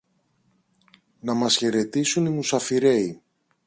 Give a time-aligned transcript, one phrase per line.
[1.19, 3.21] να μας χαιρετήσουν οι μουσαφιρέοι